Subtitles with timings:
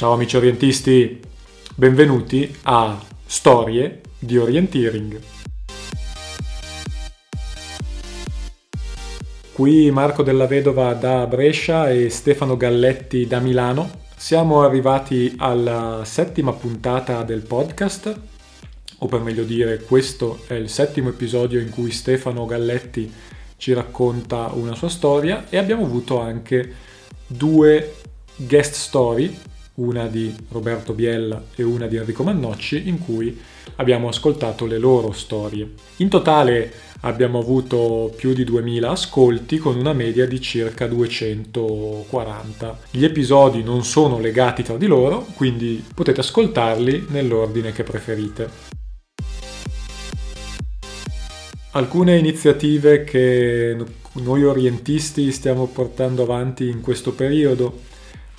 [0.00, 1.20] Ciao amici orientisti,
[1.74, 5.20] benvenuti a Storie di Orienteering.
[9.52, 13.90] Qui Marco della Vedova da Brescia e Stefano Galletti da Milano.
[14.16, 18.20] Siamo arrivati alla settima puntata del podcast,
[19.00, 23.12] o per meglio dire questo è il settimo episodio in cui Stefano Galletti
[23.58, 26.74] ci racconta una sua storia e abbiamo avuto anche
[27.26, 27.96] due
[28.36, 29.48] guest story
[29.80, 33.38] una di Roberto Biella e una di Enrico Mannocci, in cui
[33.76, 35.68] abbiamo ascoltato le loro storie.
[35.96, 42.78] In totale abbiamo avuto più di 2000 ascolti con una media di circa 240.
[42.90, 48.78] Gli episodi non sono legati tra di loro, quindi potete ascoltarli nell'ordine che preferite.
[51.72, 53.76] Alcune iniziative che
[54.14, 57.88] noi orientisti stiamo portando avanti in questo periodo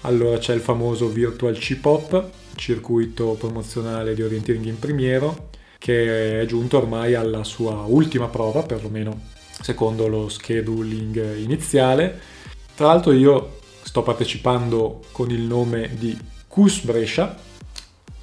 [0.01, 6.77] allora c'è il famoso Virtual C-Pop, circuito promozionale di orienteering in primiero, che è giunto
[6.77, 9.29] ormai alla sua ultima prova, perlomeno
[9.61, 12.19] secondo lo scheduling iniziale.
[12.75, 17.37] Tra l'altro io sto partecipando con il nome di Cus Brescia,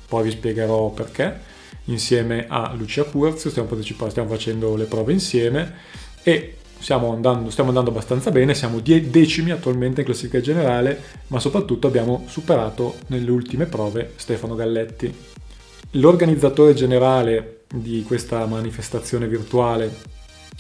[0.09, 1.41] poi vi spiegherò perché,
[1.85, 5.75] insieme a Lucia Curzio, stiamo, stiamo facendo le prove insieme
[6.23, 11.87] e stiamo andando, stiamo andando abbastanza bene, siamo decimi attualmente in classifica generale, ma soprattutto
[11.87, 15.15] abbiamo superato nelle ultime prove Stefano Galletti.
[15.93, 19.91] L'organizzatore generale di questa manifestazione virtuale,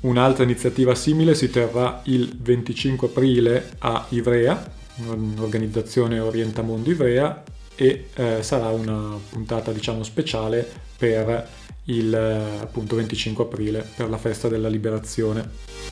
[0.00, 4.72] Un'altra iniziativa simile si terrà il 25 aprile a Ivrea,
[5.06, 7.42] un'organizzazione Orientamondo Ivrea,
[7.76, 11.48] e eh, sarà una puntata diciamo speciale per
[11.84, 15.90] il appunto 25 aprile per la festa della liberazione.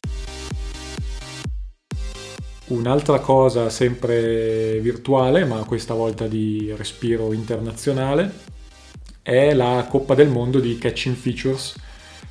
[2.67, 8.33] Un'altra cosa sempre virtuale, ma questa volta di respiro internazionale,
[9.23, 11.75] è la Coppa del Mondo di Catching Features.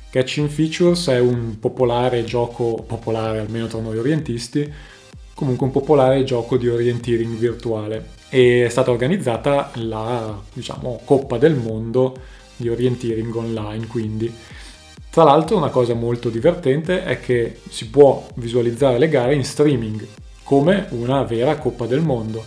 [0.08, 4.72] Catching Features è un popolare gioco, popolare almeno tra noi orientisti,
[5.34, 12.16] comunque un popolare gioco di orienteering virtuale è stata organizzata la diciamo, Coppa del Mondo
[12.56, 14.32] di Orienteering Online, quindi.
[15.10, 20.06] Tra l'altro una cosa molto divertente è che si può visualizzare le gare in streaming
[20.44, 22.44] come una vera Coppa del Mondo.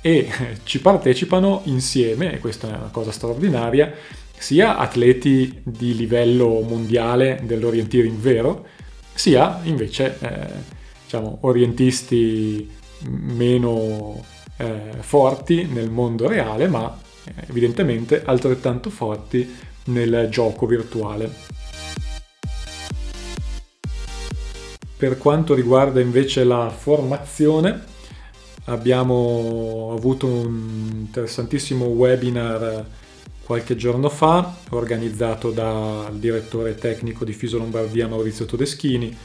[0.00, 0.28] E
[0.64, 3.92] ci partecipano insieme, e questa è una cosa straordinaria,
[4.38, 8.64] sia atleti di livello mondiale dell'orienteering vero,
[9.12, 10.46] sia invece eh,
[11.04, 12.66] diciamo, orientisti
[13.06, 14.24] meno
[14.60, 16.94] eh, forti nel mondo reale, ma
[17.24, 21.48] eh, evidentemente altrettanto forti nel gioco virtuale.
[24.96, 27.84] Per quanto riguarda invece la formazione,
[28.64, 32.84] abbiamo avuto un interessantissimo webinar
[33.42, 39.16] qualche giorno fa, organizzato dal direttore tecnico di Fiso Lombardia Maurizio Todeschini,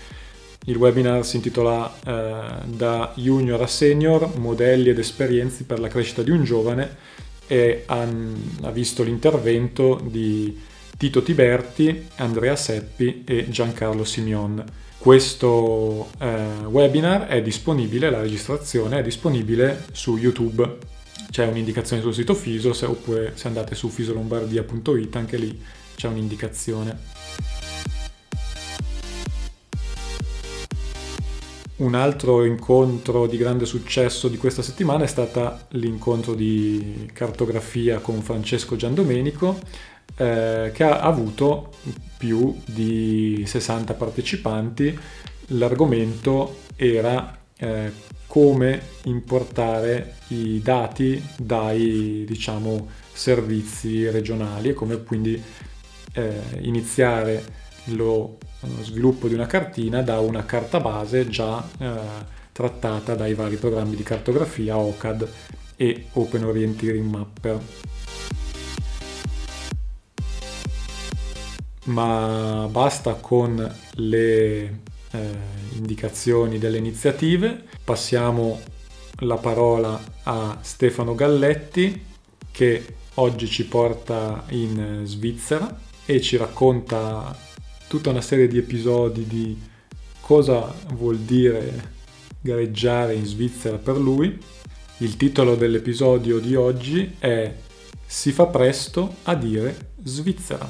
[0.66, 6.24] il webinar si intitola eh, Da junior a senior, modelli ed esperienze per la crescita
[6.24, 7.14] di un giovane
[7.48, 8.08] e ha,
[8.62, 10.60] ha visto l'intervento di
[10.98, 14.64] Tito Tiberti, Andrea Seppi e Giancarlo Simeon.
[14.98, 20.78] Questo eh, webinar è disponibile, la registrazione è disponibile su YouTube.
[21.30, 25.62] C'è un'indicazione sul sito Fiso, oppure se andate su fisolombardia.it anche lì
[25.96, 26.98] c'è un'indicazione.
[31.78, 38.22] Un altro incontro di grande successo di questa settimana è stato l'incontro di cartografia con
[38.22, 39.60] Francesco Giandomenico
[40.16, 41.74] eh, che ha avuto
[42.18, 44.98] più di 60 partecipanti.
[45.48, 47.92] L'argomento era eh,
[48.26, 55.42] come importare i dati dai diciamo, servizi regionali e come quindi
[56.14, 58.38] eh, iniziare lo
[58.82, 62.00] sviluppo di una cartina da una carta base già eh,
[62.52, 65.30] trattata dai vari programmi di cartografia OCAD
[65.76, 67.60] e Open Orienteering Mapper.
[71.86, 74.80] Ma basta con le eh,
[75.74, 78.60] indicazioni delle iniziative, passiamo
[79.20, 82.04] la parola a Stefano Galletti
[82.52, 82.86] che
[83.16, 87.38] oggi ci porta in Svizzera e ci racconta
[87.88, 89.60] tutta una serie di episodi di
[90.22, 91.94] cosa vuol dire
[92.42, 94.38] gareggiare in Svizzera per lui.
[94.98, 97.54] Il titolo dell'episodio di oggi è
[98.06, 100.68] Si fa presto a dire Svizzera.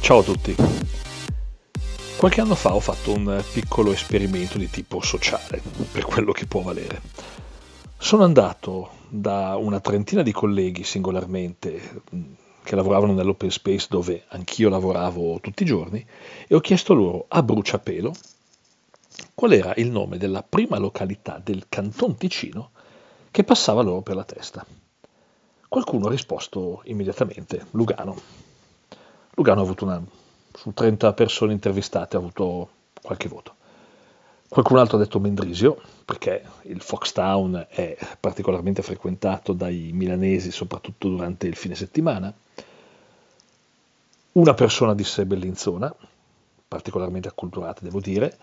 [0.00, 0.54] Ciao a tutti.
[2.16, 6.62] Qualche anno fa ho fatto un piccolo esperimento di tipo sociale, per quello che può
[6.62, 7.00] valere.
[7.96, 12.02] Sono andato da una trentina di colleghi singolarmente
[12.62, 16.04] che lavoravano nell'open space dove anch'io lavoravo tutti i giorni
[16.46, 18.12] e ho chiesto loro a bruciapelo
[19.34, 22.70] qual era il nome della prima località del Canton Ticino
[23.30, 24.64] che passava loro per la testa.
[25.68, 28.16] Qualcuno ha risposto immediatamente Lugano.
[29.34, 30.02] Lugano ha avuto una
[30.58, 32.68] su 30 persone intervistate ha avuto
[33.00, 33.54] qualche voto.
[34.48, 41.46] Qualcun altro ha detto Mendrisio, perché il Foxtown è particolarmente frequentato dai milanesi, soprattutto durante
[41.46, 42.32] il fine settimana.
[44.32, 45.94] Una persona disse Bellinzona,
[46.66, 48.36] particolarmente acculturata, devo dire.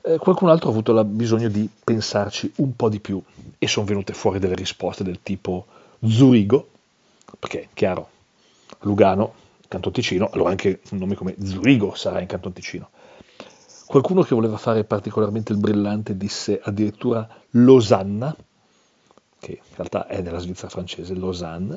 [0.00, 3.22] Eh, qualcun altro ha avuto la, bisogno di pensarci un po' di più
[3.58, 5.66] e sono venute fuori delle risposte del tipo
[6.02, 6.68] Zurigo,
[7.38, 8.08] perché, chiaro,
[8.80, 9.34] Lugano
[9.68, 12.88] Canton Ticino, allora anche un nome come Zurigo sarà in Canton Ticino.
[13.90, 18.32] Qualcuno che voleva fare particolarmente il brillante disse addirittura Losanna,
[19.40, 21.76] che in realtà è nella Svizzera francese, Lausanne.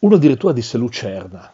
[0.00, 1.52] Uno addirittura disse Lucerna,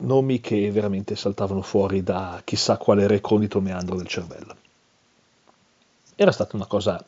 [0.00, 4.54] nomi che veramente saltavano fuori da chissà quale recondito meandro del cervello.
[6.14, 7.02] Era stata una cosa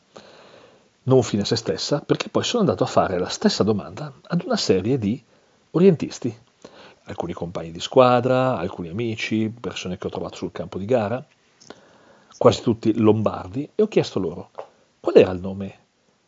[1.03, 4.41] non fine a se stessa, perché poi sono andato a fare la stessa domanda ad
[4.43, 5.23] una serie di
[5.69, 6.35] orientisti,
[7.03, 11.23] alcuni compagni di squadra, alcuni amici, persone che ho trovato sul campo di gara,
[12.41, 14.49] quasi tutti lombardi, e ho chiesto loro
[14.99, 15.77] qual era il nome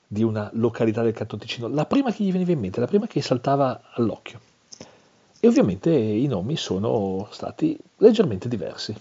[0.06, 3.07] di una località del Canton Ticino, la prima che gli veniva in mente, la prima
[3.07, 4.39] che saltava all'occhio.
[5.39, 8.95] E ovviamente i nomi sono stati leggermente diversi.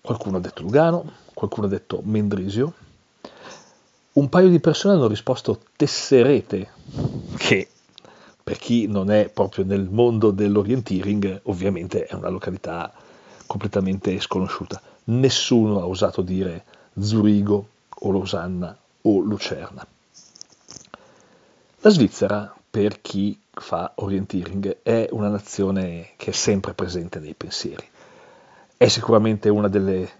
[0.00, 2.74] Qualcuno ha detto Lugano, qualcuno ha detto Mendrisio,
[4.14, 6.70] un paio di persone hanno risposto Tesserete,
[7.36, 7.68] che
[8.42, 12.92] per chi non è proprio nel mondo dell'orienteering, ovviamente è una località
[13.46, 14.96] completamente sconosciuta.
[15.10, 16.64] Nessuno ha osato dire
[16.98, 19.86] Zurigo o Losanna o Lucerna.
[21.80, 27.86] La Svizzera, per chi fa orienteering, è una nazione che è sempre presente nei pensieri.
[28.76, 30.10] È sicuramente una delle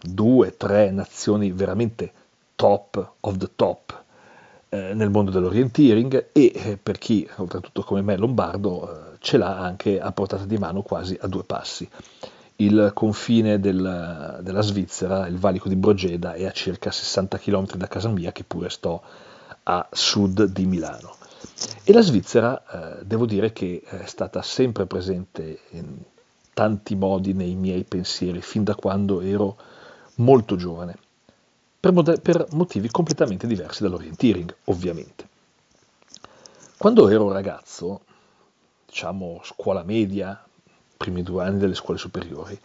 [0.00, 2.12] due, tre nazioni veramente
[2.56, 4.02] top of the top
[4.70, 9.58] eh, nel mondo dell'orienteering e eh, per chi, oltretutto come me, lombardo, eh, ce l'ha
[9.58, 11.88] anche a portata di mano quasi a due passi.
[12.60, 17.86] Il confine del, della Svizzera, il valico di Brogeda, è a circa 60 km da
[17.86, 19.02] casa mia, che pure sto
[19.62, 21.14] a sud di Milano.
[21.84, 25.98] E la Svizzera, eh, devo dire che è stata sempre presente in
[26.52, 29.56] tanti modi nei miei pensieri, fin da quando ero
[30.16, 30.96] molto giovane
[31.80, 35.28] per, mod- per motivi completamente diversi dall'orienteering, ovviamente.
[36.76, 38.00] Quando ero ragazzo,
[38.86, 40.44] diciamo scuola media,
[40.98, 42.60] primi due anni delle scuole superiori,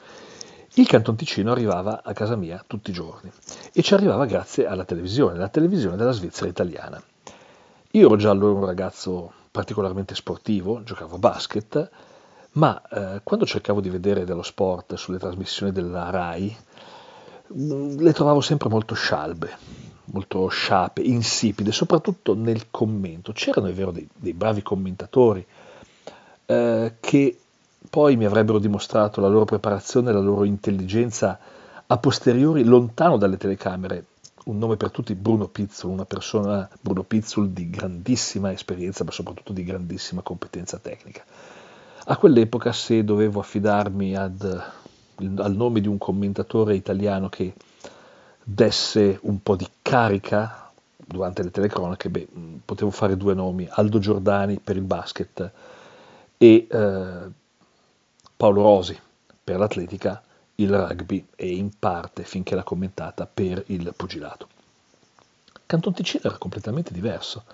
[0.76, 3.32] il Canton Ticino arrivava a casa mia tutti i giorni
[3.72, 7.02] e ci arrivava grazie alla televisione, la televisione della Svizzera italiana.
[7.92, 11.90] Io ero già allora un ragazzo particolarmente sportivo, giocavo a basket,
[12.54, 16.58] ma eh, quando cercavo di vedere dello sport sulle trasmissioni della RAI,
[17.46, 19.56] le trovavo sempre molto scialbe,
[20.06, 23.32] molto sciape, insipide, soprattutto nel commento.
[23.32, 25.46] C'erano, è vero, dei, dei bravi commentatori
[26.48, 27.38] eh, che
[27.90, 31.40] poi mi avrebbero dimostrato la loro preparazione, la loro intelligenza
[31.86, 34.06] a posteriori, lontano dalle telecamere.
[34.46, 39.54] Un nome per tutti, Bruno Pizzul, una persona, Bruno Pizzul, di grandissima esperienza, ma soprattutto
[39.54, 41.24] di grandissima competenza tecnica.
[42.06, 44.64] A quell'epoca, se dovevo affidarmi ad
[45.16, 47.54] al nome di un commentatore italiano che
[48.44, 52.28] desse un po' di carica durante le telecronache, beh,
[52.66, 55.52] potevo fare due nomi, Aldo Giordani per il basket
[56.38, 57.18] e eh,
[58.44, 59.00] Paolo Rosi
[59.42, 60.22] per l'atletica,
[60.56, 64.50] il rugby e in parte, finché l'ha commentata, per il pugilato.
[65.66, 67.46] Canton Ticino era completamente diverso.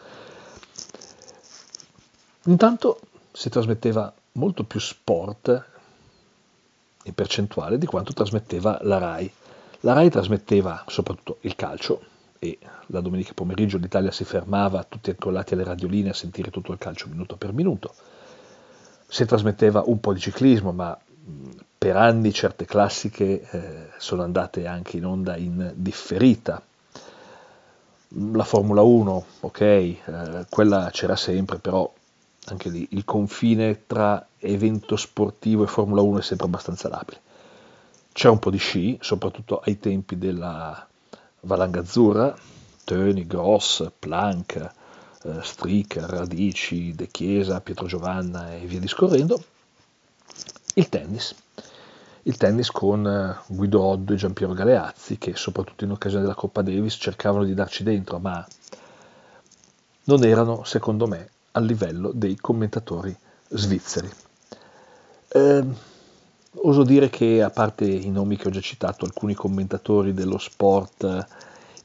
[2.45, 5.65] Intanto si trasmetteva molto più sport
[7.03, 9.31] in percentuale di quanto trasmetteva la RAI.
[9.81, 12.01] La RAI trasmetteva soprattutto il calcio
[12.39, 16.79] e la domenica pomeriggio l'Italia si fermava tutti accollati alle radioline a sentire tutto il
[16.79, 17.93] calcio minuto per minuto.
[19.11, 20.97] Si trasmetteva un po' di ciclismo, ma
[21.79, 26.61] per anni certe classiche eh, sono andate anche in onda in differita.
[28.09, 29.97] La Formula 1, ok, eh,
[30.49, 31.91] quella c'era sempre, però
[32.45, 37.21] anche lì il confine tra evento sportivo e Formula 1 è sempre abbastanza labile.
[38.11, 40.87] C'è un po' di sci, soprattutto ai tempi della
[41.41, 42.35] valanga azzurra,
[42.83, 44.69] Töni, Gross, Planck,
[45.23, 49.41] eh, Stricker, Radici, De Chiesa, Pietro Giovanna e via discorrendo.
[50.75, 51.35] Il tennis.
[52.23, 56.61] Il tennis con eh, Guido Oddo e Giampiero Galeazzi che soprattutto in occasione della Coppa
[56.61, 58.45] Davis cercavano di darci dentro, ma
[60.05, 63.15] non erano, secondo me, al livello dei commentatori
[63.49, 64.09] svizzeri.
[65.27, 65.63] Eh,
[66.53, 71.27] oso dire che, a parte i nomi che ho già citato, alcuni commentatori dello sport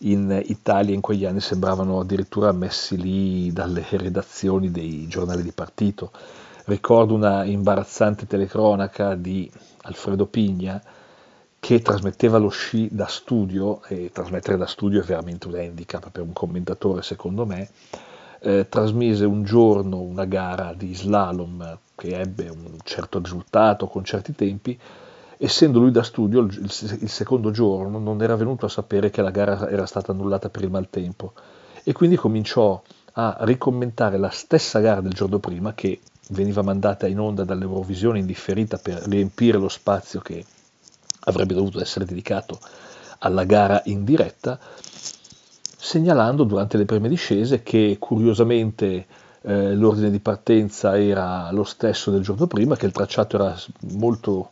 [0.05, 6.11] in Italia in quegli anni sembravano addirittura messi lì dalle redazioni dei giornali di partito.
[6.67, 9.51] Ricordo una imbarazzante telecronaca di
[9.83, 10.83] Alfredo Pigna
[11.59, 16.23] che trasmetteva lo sci da studio, e trasmettere da studio è veramente un handicap per
[16.23, 17.71] un commentatore secondo me,
[18.41, 24.35] eh, trasmise un giorno una gara di slalom che ebbe un certo risultato con certi
[24.35, 24.79] tempi,
[25.45, 26.59] essendo lui da studio il,
[27.01, 30.63] il, secondo giorno non era venuto a sapere che la gara era stata annullata per
[30.63, 31.35] il maltempo
[31.83, 32.83] e quindi cominciò
[33.13, 38.79] a ricommentare la stessa gara del giorno prima che veniva mandata in onda dall'Eurovisione indifferita
[38.79, 40.43] per riempire lo spazio che
[41.27, 42.59] avrebbe dovuto essere dedicato
[43.19, 44.59] alla gara in diretta
[45.77, 49.07] segnalando durante le prime discese che curiosamente
[49.43, 53.55] eh, l'ordine di partenza era lo stesso del giorno prima, che il tracciato era
[53.93, 54.51] molto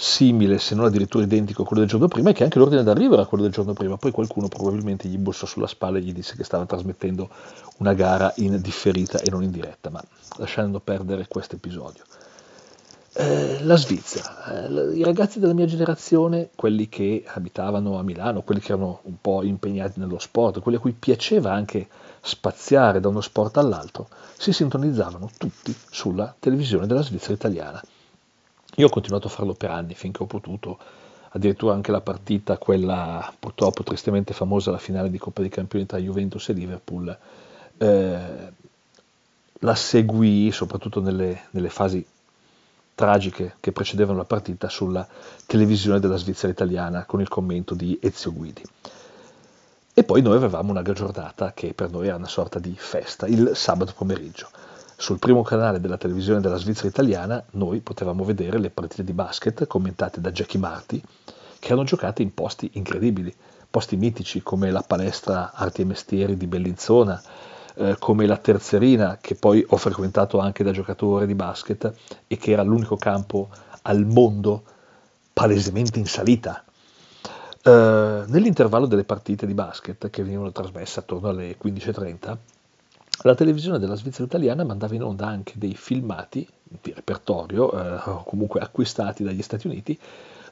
[0.00, 3.14] simile, se non addirittura identico a quello del giorno prima, e che anche l'ordine d'arrivo
[3.14, 3.96] era quello del giorno prima.
[3.96, 7.28] Poi qualcuno probabilmente gli bussò sulla spalla e gli disse che stava trasmettendo
[7.78, 10.00] una gara in differita e non in diretta, ma
[10.36, 12.04] lasciando perdere questo episodio.
[13.14, 18.60] Eh, la Svizzera, eh, i ragazzi della mia generazione, quelli che abitavano a Milano, quelli
[18.60, 21.88] che erano un po' impegnati nello sport, quelli a cui piaceva anche
[22.20, 27.82] spaziare da uno sport all'altro, si sintonizzavano tutti sulla televisione della Svizzera italiana.
[28.78, 30.78] Io ho continuato a farlo per anni finché ho potuto,
[31.30, 35.98] addirittura anche la partita, quella purtroppo tristemente famosa, la finale di Coppa dei Campioni tra
[35.98, 37.18] Juventus e Liverpool,
[37.76, 38.52] eh,
[39.60, 42.06] la seguì soprattutto nelle, nelle fasi
[42.94, 45.06] tragiche che precedevano la partita sulla
[45.44, 48.62] televisione della Svizzera italiana con il commento di Ezio Guidi.
[49.92, 53.50] E poi noi avevamo una giornata che per noi era una sorta di festa, il
[53.54, 54.48] sabato pomeriggio.
[55.00, 59.68] Sul primo canale della televisione della Svizzera italiana noi potevamo vedere le partite di basket
[59.68, 61.00] commentate da Jackie Marti,
[61.60, 63.32] che erano giocate in posti incredibili,
[63.70, 67.22] posti mitici come la palestra Arti e Mestieri di Bellinzona,
[67.76, 71.94] eh, come la Terzerina, che poi ho frequentato anche da giocatore di basket
[72.26, 73.50] e che era l'unico campo
[73.82, 74.64] al mondo
[75.32, 76.64] palesemente in salita.
[77.62, 82.36] Eh, nell'intervallo delle partite di basket che venivano trasmesse attorno alle 15.30,
[83.22, 88.60] la televisione della Svizzera italiana mandava in onda anche dei filmati di repertorio, eh, comunque
[88.60, 89.98] acquistati dagli Stati Uniti,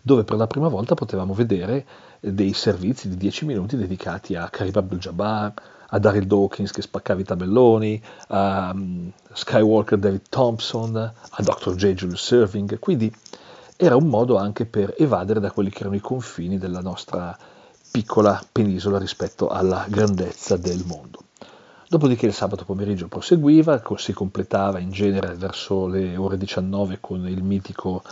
[0.03, 1.87] dove per la prima volta potevamo vedere
[2.21, 5.53] dei servizi di 10 minuti dedicati a Karim Abdul-Jabbar,
[5.89, 11.75] a Daryl Dawkins che spaccava i tabelloni, a um, Skywalker David Thompson, a Dr.
[11.75, 11.93] J.
[11.93, 13.13] Julius Serving, quindi
[13.77, 17.37] era un modo anche per evadere da quelli che erano i confini della nostra
[17.91, 21.26] piccola penisola rispetto alla grandezza del mondo.
[21.89, 27.45] Dopodiché il sabato pomeriggio proseguiva, si completava in genere verso le ore 19 con il
[27.45, 28.03] mitico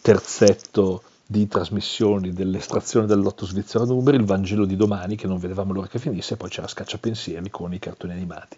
[0.00, 5.88] terzetto di trasmissioni dell'estrazione dell'otto svizzero numeri, il Vangelo di domani, che non vedevamo l'ora
[5.88, 8.56] che finisse, e poi c'era Scacciapensieri con i cartoni animati.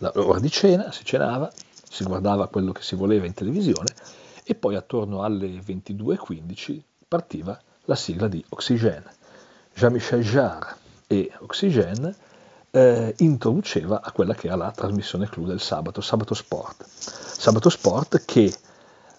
[0.00, 1.50] L'ora di cena, si cenava,
[1.88, 3.94] si guardava quello che si voleva in televisione,
[4.44, 6.78] e poi attorno alle 22.15
[7.08, 9.10] partiva la sigla di Oxygène.
[9.72, 10.76] Jean-Michel Jarre
[11.06, 12.14] e Oxygène
[12.74, 16.84] eh, introduceva a quella che era la trasmissione clou del sabato, Sabato Sport.
[16.86, 18.52] Sabato Sport che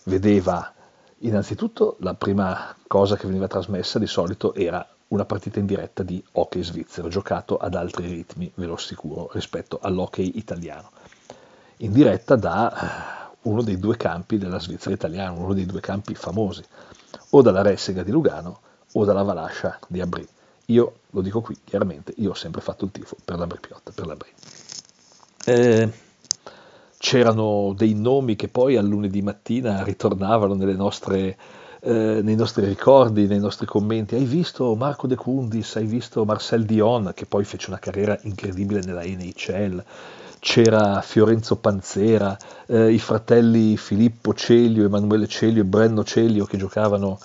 [0.04, 0.76] vedeva
[1.20, 6.24] Innanzitutto la prima cosa che veniva trasmessa di solito era una partita in diretta di
[6.34, 10.92] hockey svizzero, giocato ad altri ritmi, ve lo assicuro, rispetto all'hockey italiano.
[11.78, 16.16] In diretta da eh, uno dei due campi della Svizzera italiana, uno dei due campi
[16.16, 16.64] famosi,
[17.30, 18.60] o dalla Ressega di Lugano
[18.92, 20.28] o dalla Valascia di Abri.
[20.68, 24.06] Io lo dico qui chiaramente, io ho sempre fatto il tifo per l'Abri Piotta, per
[24.08, 24.30] l'Abri.
[25.46, 25.92] Eh,
[26.98, 31.38] c'erano dei nomi che poi al lunedì mattina ritornavano nostre,
[31.82, 34.16] eh, nei nostri ricordi, nei nostri commenti.
[34.16, 38.82] Hai visto Marco De Cundis, hai visto Marcel Dion, che poi fece una carriera incredibile
[38.82, 39.84] nella NHL.
[40.40, 47.20] c'era Fiorenzo Panzera, eh, i fratelli Filippo Celio, Emanuele Celio e Brenno Celio che giocavano,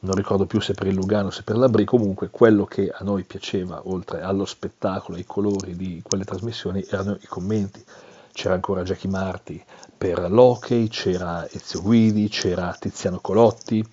[0.00, 2.90] non ricordo più se per il Lugano o se per la Bri, comunque quello che
[2.90, 7.84] a noi piaceva, oltre allo spettacolo, ai colori di quelle trasmissioni, erano i commenti.
[8.32, 9.62] C'era ancora Jackie Marti
[9.96, 13.84] per l'hockey, c'era Ezio Guidi, c'era Tiziano Colotti,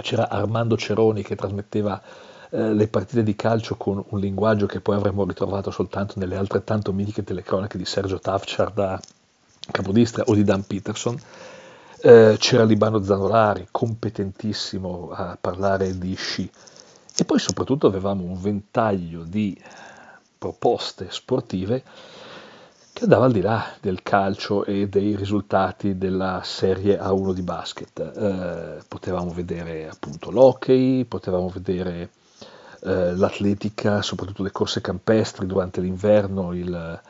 [0.00, 2.02] c'era Armando Ceroni che trasmetteva
[2.50, 6.92] eh, le partite di calcio con un linguaggio che poi avremmo ritrovato soltanto nelle altrettanto
[6.92, 9.00] mitiche telecronache di Sergio Tafchar da
[9.70, 11.16] Capodistra o di Dan Peterson.
[12.00, 16.48] Eh, c'era Libano Zanolari, competentissimo a parlare di sci.
[17.16, 19.60] E poi soprattutto avevamo un ventaglio di
[20.38, 21.82] proposte sportive
[22.92, 27.98] che andava al di là del calcio e dei risultati della Serie A1 di basket.
[27.98, 32.10] Eh, potevamo vedere appunto l'hockey, potevamo vedere
[32.82, 37.00] eh, l'atletica, soprattutto le corse campestri durante l'inverno, il,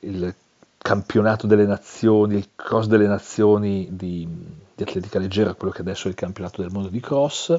[0.00, 0.34] il,
[0.82, 4.28] campionato delle nazioni, il cross delle nazioni di,
[4.74, 7.56] di atletica leggera, quello che adesso è il campionato del mondo di cross.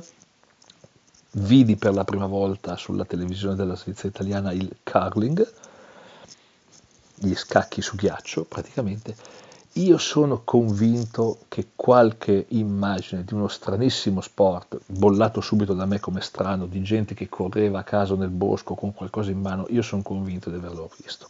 [1.35, 5.51] Vidi per la prima volta sulla televisione della Svizzera italiana il curling,
[7.15, 9.15] gli scacchi su ghiaccio praticamente,
[9.77, 16.21] io sono convinto che qualche immagine di uno stranissimo sport, bollato subito da me come
[16.21, 20.03] strano, di gente che correva a caso nel bosco con qualcosa in mano, io sono
[20.03, 21.27] convinto di averlo visto.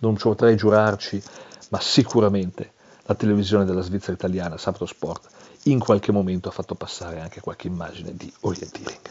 [0.00, 1.22] Non ci potrei giurarci,
[1.70, 2.72] ma sicuramente
[3.04, 5.28] la televisione della Svizzera italiana, Sabato Sport,
[5.64, 9.10] in qualche momento ha fatto passare anche qualche immagine di orienteering.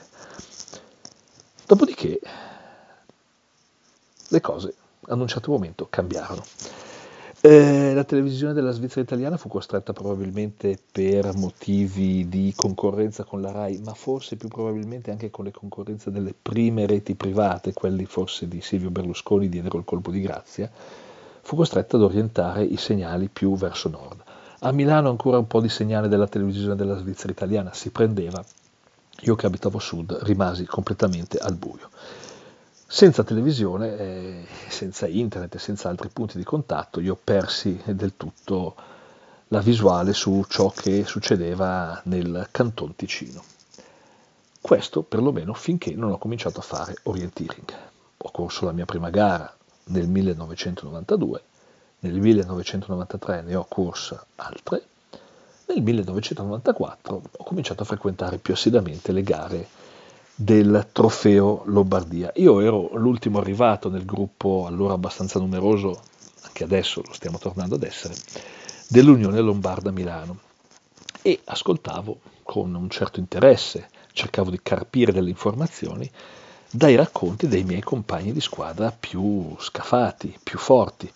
[1.66, 2.20] Dopodiché
[4.30, 4.74] le cose
[5.08, 6.44] ad un certo momento cambiarono.
[7.42, 13.52] Eh, la televisione della Svizzera italiana fu costretta probabilmente per motivi di concorrenza con la
[13.52, 18.50] RAI, ma forse più probabilmente anche con le concorrenze delle prime reti private, quelli forse
[18.50, 20.70] di Silvio Berlusconi diedero il colpo di grazia,
[21.42, 24.22] fu costretta ad orientare i segnali più verso nord.
[24.60, 28.44] A Milano ancora un po' di segnale della televisione della Svizzera italiana si prendeva,
[29.22, 31.90] io che abitavo a sud rimasi completamente al buio.
[32.92, 38.76] Senza televisione, senza internet e senza altri punti di contatto, io persi del tutto
[39.50, 43.44] la visuale su ciò che succedeva nel Canton Ticino.
[44.60, 47.74] Questo perlomeno finché non ho cominciato a fare orienteering.
[48.18, 49.56] Ho corso la mia prima gara
[49.90, 51.42] nel 1992,
[52.00, 54.84] nel 1993 ne ho corsa altre,
[55.68, 59.68] nel 1994 ho cominciato a frequentare più assiduamente le gare
[60.42, 62.32] del trofeo Lombardia.
[62.36, 66.00] Io ero l'ultimo arrivato nel gruppo, allora abbastanza numeroso,
[66.44, 68.16] anche adesso lo stiamo tornando ad essere,
[68.88, 70.40] dell'Unione Lombarda Milano
[71.22, 76.10] e ascoltavo con un certo interesse, cercavo di carpire delle informazioni
[76.72, 81.12] dai racconti dei miei compagni di squadra più scafati, più forti,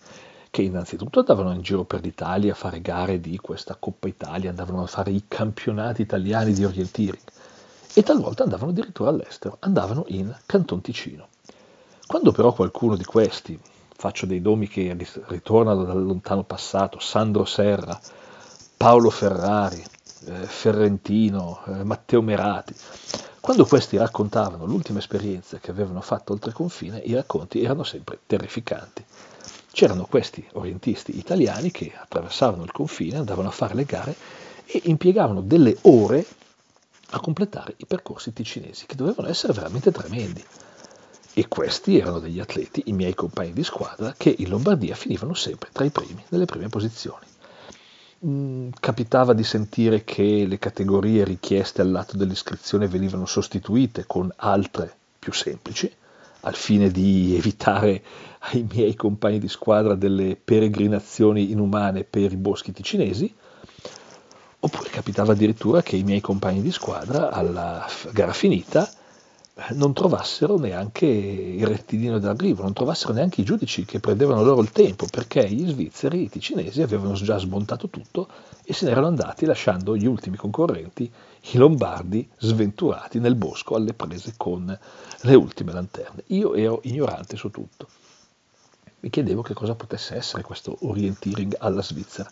[0.49, 4.83] che innanzitutto andavano in giro per l'Italia a fare gare di questa Coppa Italia, andavano
[4.83, 7.21] a fare i campionati italiani di orienteering
[7.93, 11.27] e talvolta andavano addirittura all'estero, andavano in Canton Ticino.
[12.07, 13.59] Quando però qualcuno di questi,
[13.95, 14.95] faccio dei nomi che
[15.27, 17.99] ritornano dal lontano passato, Sandro Serra,
[18.75, 19.83] Paolo Ferrari,
[20.25, 22.75] eh, Ferrentino, eh, Matteo Merati,
[23.39, 29.03] quando questi raccontavano l'ultima esperienza che avevano fatto oltre confine, i racconti erano sempre terrificanti.
[29.71, 34.15] C'erano questi orientisti italiani che attraversavano il confine, andavano a fare le gare
[34.65, 36.25] e impiegavano delle ore
[37.13, 40.43] a completare i percorsi ticinesi, che dovevano essere veramente tremendi.
[41.35, 45.69] E questi erano degli atleti, i miei compagni di squadra, che in Lombardia finivano sempre
[45.71, 47.25] tra i primi, nelle prime posizioni.
[48.25, 55.33] Mm, capitava di sentire che le categorie richieste all'atto dell'iscrizione venivano sostituite con altre più
[55.33, 55.91] semplici,
[56.41, 58.01] al fine di evitare
[58.51, 63.33] ai miei compagni di squadra delle peregrinazioni inumane per i boschi ticinesi,
[64.65, 68.89] Oppure capitava addirittura che i miei compagni di squadra, alla gara finita,
[69.71, 74.71] non trovassero neanche il rettilineo d'arrivo, non trovassero neanche i giudici che prendevano loro il
[74.71, 78.29] tempo, perché gli svizzeri, i ticinesi, avevano già smontato tutto
[78.63, 81.11] e se ne erano andati lasciando gli ultimi concorrenti,
[81.51, 84.79] i lombardi, sventurati nel bosco alle prese con
[85.23, 86.23] le ultime lanterne.
[86.27, 87.89] Io ero ignorante su tutto
[89.03, 92.31] mi chiedevo che cosa potesse essere questo orienteering alla Svizzera.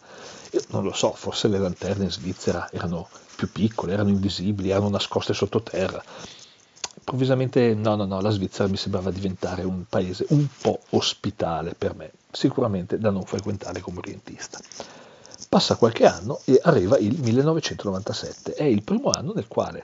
[0.51, 4.87] Io non lo so, forse le lanterne in Svizzera erano più piccole, erano invisibili, erano
[4.87, 6.01] nascoste sottoterra.
[6.97, 11.93] Improvvisamente no, no, no, la Svizzera mi sembrava diventare un paese un po' ospitale per
[11.93, 14.57] me, sicuramente da non frequentare come orientista.
[15.49, 19.83] Passa qualche anno e arriva il 1997, è il primo anno nel quale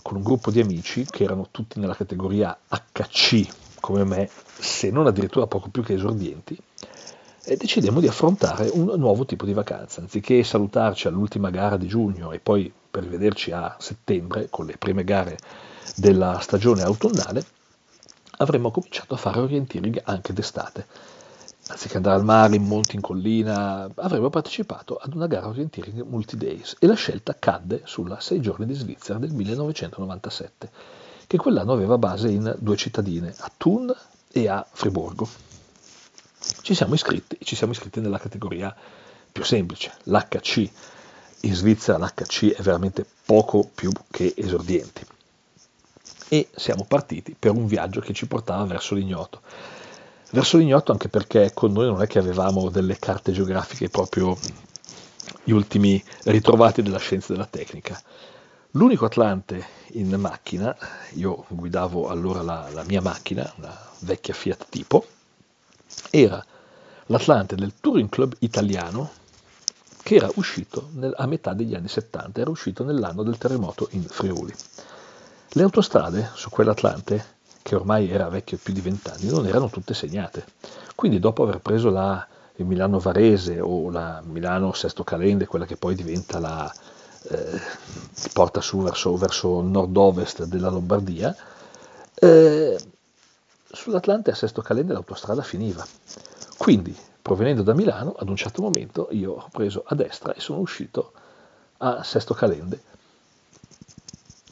[0.00, 5.08] con un gruppo di amici che erano tutti nella categoria HC come me, se non
[5.08, 6.56] addirittura poco più che esordienti,
[7.44, 10.00] e decidemmo di affrontare un nuovo tipo di vacanza.
[10.00, 15.02] Anziché salutarci all'ultima gara di giugno e poi per rivederci a settembre con le prime
[15.02, 15.36] gare
[15.96, 17.44] della stagione autunnale,
[18.38, 20.86] avremmo cominciato a fare orienteering anche d'estate.
[21.68, 26.76] Anziché andare al mare, in monti, in collina, avremmo partecipato ad una gara orienteering multi-days
[26.78, 30.70] e la scelta cadde sulla 6 giorni di Svizzera del 1997,
[31.32, 33.90] che quell'anno aveva base in due cittadine, a Thun
[34.32, 35.26] e a Friburgo.
[36.60, 38.76] Ci siamo iscritti, ci siamo iscritti nella categoria
[39.32, 40.70] più semplice, l'HC.
[41.44, 45.06] In Svizzera l'HC è veramente poco più che esordienti
[46.28, 49.40] e siamo partiti per un viaggio che ci portava verso l'ignoto.
[50.32, 54.36] Verso l'ignoto anche perché con noi non è che avevamo delle carte geografiche proprio
[55.44, 57.98] gli ultimi ritrovati della scienza e della tecnica.
[58.74, 60.74] L'unico Atlante in macchina,
[61.12, 65.06] io guidavo allora la, la mia macchina, una vecchia Fiat Tipo,
[66.08, 66.42] era
[67.06, 69.10] l'Atlante del Touring Club italiano
[70.02, 74.04] che era uscito nel, a metà degli anni 70, era uscito nell'anno del terremoto in
[74.04, 74.54] Friuli.
[75.48, 77.24] Le autostrade su quell'Atlante,
[77.60, 80.46] che ormai era vecchio più di vent'anni, non erano tutte segnate.
[80.94, 85.94] Quindi dopo aver preso la Milano Varese o la Milano Sesto Calende, quella che poi
[85.94, 86.72] diventa la
[87.28, 87.60] eh,
[88.32, 91.34] porta su verso, verso nord-ovest della Lombardia,
[92.14, 92.78] eh,
[93.70, 95.84] sull'Atlante a Sesto Calende l'autostrada finiva.
[96.56, 100.60] Quindi, provenendo da Milano, ad un certo momento io ho preso a destra e sono
[100.60, 101.12] uscito
[101.78, 102.90] a Sesto Calende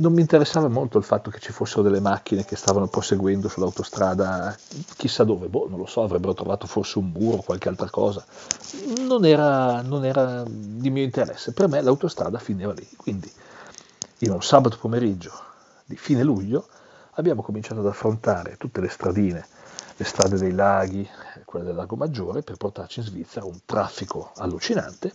[0.00, 4.56] non mi interessava molto il fatto che ci fossero delle macchine che stavano proseguendo sull'autostrada,
[4.96, 8.24] chissà dove, boh, non lo so, avrebbero trovato forse un muro o qualche altra cosa.
[9.06, 12.88] Non era, non era di mio interesse, per me l'autostrada finiva lì.
[12.96, 13.30] Quindi
[14.20, 15.32] in un sabato pomeriggio
[15.84, 16.66] di fine luglio
[17.12, 19.46] abbiamo cominciato ad affrontare tutte le stradine,
[19.96, 21.06] le strade dei laghi,
[21.44, 25.12] quelle del Lago Maggiore, per portarci in Svizzera, un traffico allucinante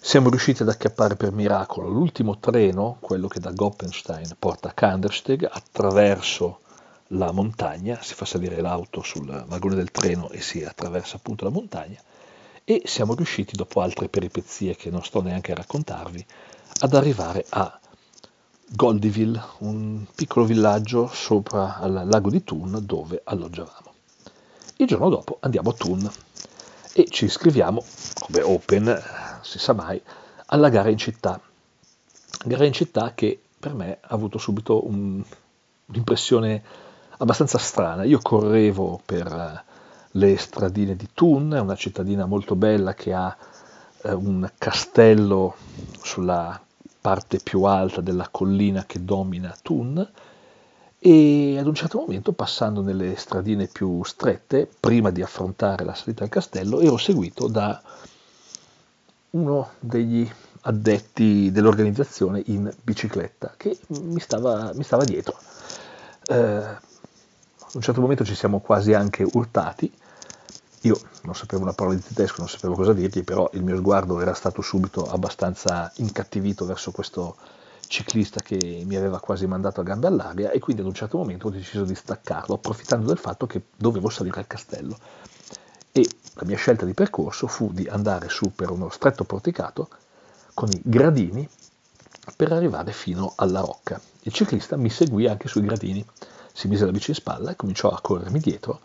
[0.00, 5.48] siamo riusciti ad acchiappare per miracolo l'ultimo treno, quello che da Goppenstein porta a Kandersteg,
[5.50, 6.60] attraverso
[7.08, 11.50] la montagna, si fa salire l'auto sul vagone del treno e si attraversa appunto la
[11.50, 12.00] montagna
[12.64, 16.24] e siamo riusciti, dopo altre peripezie che non sto neanche a raccontarvi,
[16.80, 17.80] ad arrivare a
[18.70, 23.94] Goldiville, un piccolo villaggio sopra al lago di Thun dove alloggiavamo.
[24.76, 26.10] Il giorno dopo andiamo a Thun
[26.92, 27.82] e ci iscriviamo
[28.18, 29.02] come open
[29.48, 30.00] si sa mai,
[30.46, 31.40] alla gara in città.
[32.44, 35.22] Gara in città che per me ha avuto subito un,
[35.86, 36.62] un'impressione
[37.16, 38.04] abbastanza strana.
[38.04, 39.64] Io correvo per eh,
[40.12, 43.34] le stradine di Thun, una cittadina molto bella che ha
[44.02, 45.54] eh, un castello
[46.02, 46.60] sulla
[47.00, 50.06] parte più alta della collina che domina Thun
[51.00, 56.24] e ad un certo momento passando nelle stradine più strette, prima di affrontare la salita
[56.24, 57.80] al castello, ero seguito da
[59.30, 60.28] uno degli
[60.62, 65.36] addetti dell'organizzazione in bicicletta che mi stava, mi stava dietro.
[66.26, 66.80] Eh, a
[67.74, 69.92] un certo momento ci siamo quasi anche urtati.
[70.82, 74.20] Io non sapevo una parola di tedesco, non sapevo cosa dirgli, però il mio sguardo
[74.20, 77.36] era stato subito abbastanza incattivito verso questo
[77.86, 81.48] ciclista che mi aveva quasi mandato a gambe all'aria e quindi ad un certo momento
[81.48, 84.98] ho deciso di staccarlo, approfittando del fatto che dovevo salire al castello
[86.00, 89.88] e la mia scelta di percorso fu di andare su per uno stretto porticato
[90.54, 91.48] con i gradini
[92.36, 94.00] per arrivare fino alla rocca.
[94.22, 96.04] Il ciclista mi seguì anche sui gradini,
[96.52, 98.80] si mise la bici in spalla e cominciò a corrermi dietro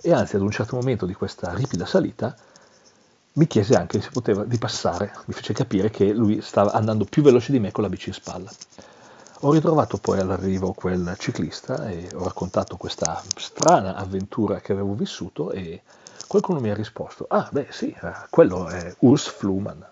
[0.00, 2.34] e anzi ad un certo momento di questa ripida salita
[3.34, 7.22] mi chiese anche se poteva di passare, mi fece capire che lui stava andando più
[7.22, 8.50] veloce di me con la bici in spalla.
[9.40, 15.50] Ho ritrovato poi all'arrivo quel ciclista e ho raccontato questa strana avventura che avevo vissuto
[15.50, 15.82] e
[16.26, 19.84] qualcuno mi ha risposto, ah beh sì, eh, quello è Urs Fluman.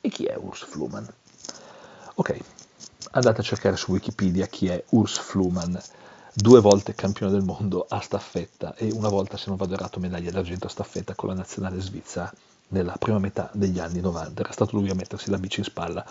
[0.00, 1.06] E chi è Urs Fluman?
[2.14, 2.38] Ok,
[3.12, 5.80] andate a cercare su Wikipedia chi è Urs Fluman,
[6.32, 10.30] due volte campione del mondo a staffetta e una volta, se non vado errato, medaglia
[10.30, 12.32] d'argento a staffetta con la nazionale svizzera
[12.68, 14.40] nella prima metà degli anni 90.
[14.40, 16.04] Era stato lui a mettersi la bici in spalla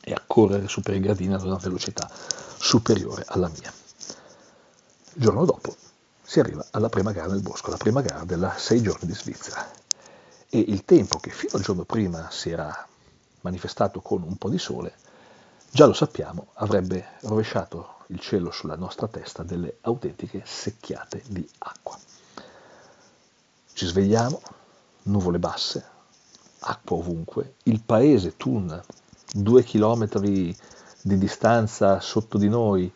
[0.00, 2.08] e a correre su per i gradini ad una velocità
[2.58, 3.72] superiore alla mia.
[5.14, 5.74] Il giorno dopo
[6.26, 9.64] si arriva alla prima gara nel bosco, la prima gara della sei giorni di Svizzera.
[10.48, 12.86] E il tempo che fino al giorno prima si era
[13.42, 14.92] manifestato con un po' di sole,
[15.70, 21.96] già lo sappiamo, avrebbe rovesciato il cielo sulla nostra testa delle autentiche secchiate di acqua.
[23.72, 24.42] Ci svegliamo,
[25.04, 25.84] nuvole basse,
[26.58, 28.82] acqua ovunque, il paese Thun,
[29.32, 30.56] due chilometri
[31.02, 32.92] di distanza sotto di noi,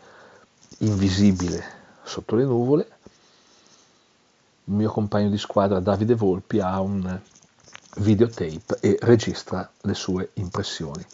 [0.79, 2.99] invisibile sotto le nuvole,
[4.71, 7.21] il mio compagno di squadra Davide Volpi ha un
[7.97, 11.05] videotape e registra le sue impressioni.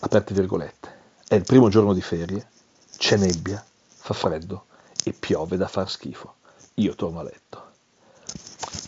[0.00, 1.02] Aperte virgolette.
[1.28, 2.48] È il primo giorno di ferie,
[2.96, 4.66] c'è nebbia, fa freddo
[5.04, 6.34] e piove da far schifo.
[6.74, 7.62] Io torno a letto.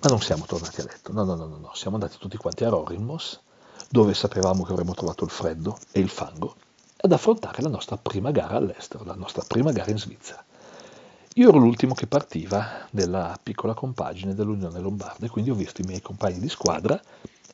[0.02, 2.68] Ma non siamo tornati a letto, no, no, no, no, siamo andati tutti quanti a
[2.68, 3.40] Rorimos,
[3.88, 6.56] dove sapevamo che avremmo trovato il freddo e il fango,
[6.96, 10.44] ad affrontare la nostra prima gara all'estero, la nostra prima gara in Svizzera.
[11.38, 15.84] Io ero l'ultimo che partiva della piccola compagine dell'Unione Lombarda e quindi ho visto i
[15.84, 16.98] miei compagni di squadra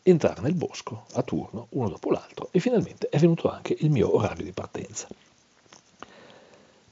[0.05, 4.15] entrare nel bosco a turno, uno dopo l'altro, e finalmente è venuto anche il mio
[4.15, 5.09] orario di partenza.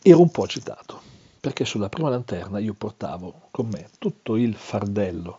[0.02, 1.00] Ero un po' agitato,
[1.38, 5.38] perché sulla prima lanterna io portavo con me tutto il fardello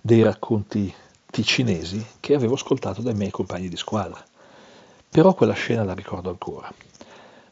[0.00, 0.90] dei racconti
[1.30, 4.24] ticinesi che avevo ascoltato dai miei compagni di squadra.
[5.10, 6.72] Però quella scena la ricordo ancora.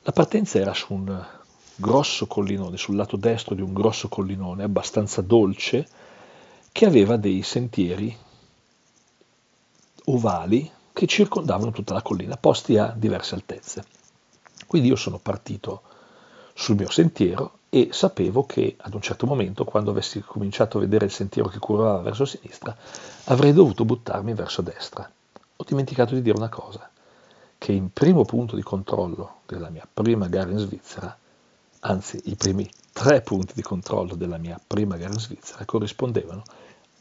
[0.00, 1.42] La partenza era su un
[1.76, 5.86] grosso collinone, sul lato destro di un grosso collinone abbastanza dolce,
[6.70, 8.16] che aveva dei sentieri
[10.06, 13.84] ovali che circondavano tutta la collina, posti a diverse altezze.
[14.66, 15.82] Quindi io sono partito
[16.52, 21.06] sul mio sentiero e sapevo che ad un certo momento, quando avessi cominciato a vedere
[21.06, 22.76] il sentiero che curvava verso sinistra,
[23.24, 25.10] avrei dovuto buttarmi verso destra.
[25.56, 26.88] Ho dimenticato di dire una cosa,
[27.58, 31.16] che in primo punto di controllo della mia prima gara in Svizzera
[31.86, 36.42] anzi i primi tre punti di controllo della mia prima gara in Svizzera corrispondevano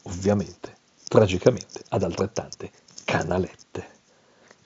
[0.02, 0.76] ovviamente,
[1.08, 2.70] tragicamente, ad altrettante
[3.04, 3.92] canalette.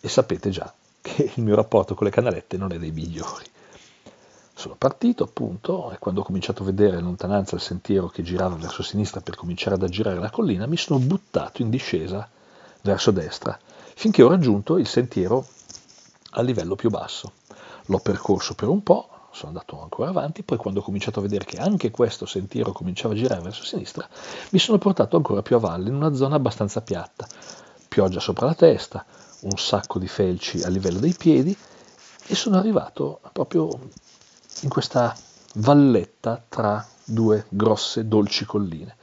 [0.01, 3.45] E sapete già che il mio rapporto con le canalette non è dei migliori.
[4.55, 8.57] Sono partito appunto e quando ho cominciato a vedere in lontananza il sentiero che girava
[8.57, 12.29] verso sinistra per cominciare ad aggirare la collina, mi sono buttato in discesa
[12.83, 13.59] verso destra
[13.95, 15.47] finché ho raggiunto il sentiero
[16.31, 17.33] a livello più basso.
[17.87, 21.45] L'ho percorso per un po', sono andato ancora avanti, poi quando ho cominciato a vedere
[21.45, 24.07] che anche questo sentiero cominciava a girare verso sinistra,
[24.51, 27.27] mi sono portato ancora più a valle, in una zona abbastanza piatta,
[27.89, 29.05] pioggia sopra la testa,
[29.43, 31.57] un sacco di felci a livello dei piedi
[32.27, 33.69] e sono arrivato proprio
[34.63, 35.17] in questa
[35.55, 38.97] valletta tra due grosse dolci colline,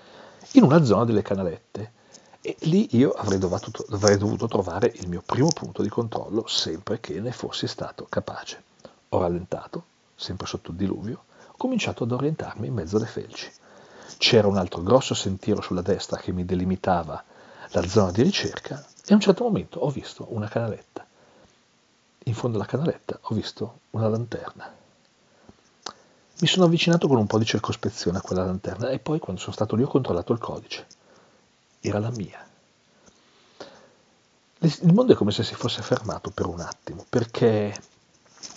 [0.53, 1.93] in una zona delle canalette.
[2.41, 6.99] E lì io avrei dovuto, avrei dovuto trovare il mio primo punto di controllo, sempre
[6.99, 8.61] che ne fossi stato capace.
[9.09, 9.83] Ho rallentato,
[10.15, 13.51] sempre sotto il diluvio, ho cominciato ad orientarmi in mezzo alle felci.
[14.17, 17.23] C'era un altro grosso sentiero sulla destra che mi delimitava
[17.69, 21.05] la zona di ricerca e a un certo momento ho visto una canaletta.
[22.25, 24.73] In fondo alla canaletta ho visto una lanterna.
[26.37, 29.53] Mi sono avvicinato con un po' di circospezione a quella lanterna e poi quando sono
[29.53, 30.85] stato lì ho controllato il codice.
[31.79, 32.45] Era la mia.
[34.59, 37.73] Il mondo è come se si fosse fermato per un attimo perché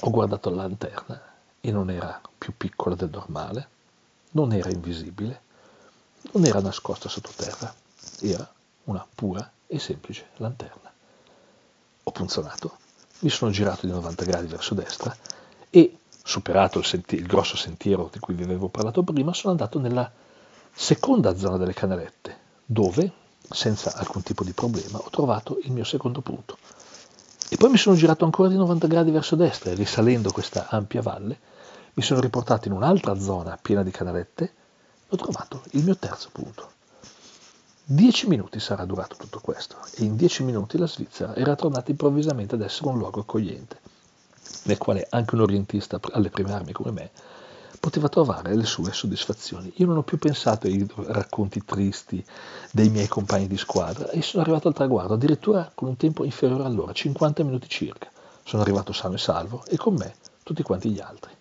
[0.00, 1.27] ho guardato la lanterna
[1.60, 3.68] e non era più piccola del normale,
[4.32, 5.40] non era invisibile,
[6.32, 7.74] non era nascosta sottoterra,
[8.20, 8.50] era
[8.84, 10.92] una pura e semplice lanterna.
[12.04, 12.78] Ho punzonato,
[13.20, 15.14] mi sono girato di 90 gradi verso destra
[15.70, 19.78] e, superato il, senti- il grosso sentiero di cui vi avevo parlato prima, sono andato
[19.78, 20.10] nella
[20.72, 23.10] seconda zona delle canalette, dove,
[23.50, 26.56] senza alcun tipo di problema, ho trovato il mio secondo punto.
[27.50, 31.00] E poi mi sono girato ancora di 90 gradi verso destra e risalendo questa ampia
[31.00, 31.38] valle
[31.94, 34.52] mi sono riportato in un'altra zona piena di canalette e
[35.08, 36.70] ho trovato il mio terzo punto.
[37.82, 42.54] Dieci minuti sarà durato tutto questo e in dieci minuti la Svizzera era tornata improvvisamente
[42.54, 43.80] ad essere un luogo accogliente,
[44.64, 47.10] nel quale anche un orientista alle prime armi come me
[47.80, 49.72] poteva trovare le sue soddisfazioni.
[49.76, 52.24] Io non ho più pensato ai racconti tristi
[52.70, 56.64] dei miei compagni di squadra e sono arrivato al traguardo addirittura con un tempo inferiore
[56.64, 58.10] all'ora, 50 minuti circa.
[58.44, 61.32] Sono arrivato sano e salvo e con me tutti quanti gli altri.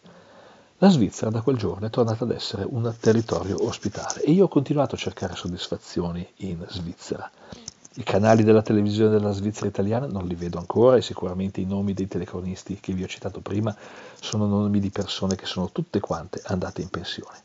[0.80, 4.48] La Svizzera da quel giorno è tornata ad essere un territorio ospitale e io ho
[4.48, 7.32] continuato a cercare soddisfazioni in Svizzera.
[7.98, 11.94] I canali della televisione della Svizzera italiana non li vedo ancora e sicuramente i nomi
[11.96, 13.76] dei telecronisti che vi ho citato prima
[14.22, 17.42] sono nomi di persone che sono tutte quante andate in pensione.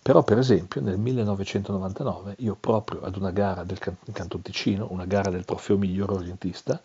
[0.00, 5.28] Però per esempio nel 1999 io proprio ad una gara del Canton Ticino, una gara
[5.28, 6.80] del trofeo miglior orientista,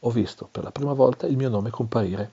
[0.00, 2.32] ho visto per la prima volta il mio nome comparire